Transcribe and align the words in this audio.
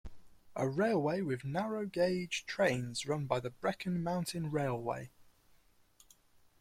A 0.55 0.67
railway 0.67 1.21
with 1.21 1.45
narrow 1.45 1.85
gauge 1.85 2.47
trains 2.47 3.05
run 3.05 3.27
by 3.27 3.39
the 3.39 3.51
Brecon 3.51 4.01
Mountain 4.01 4.49
Railway. 4.49 5.11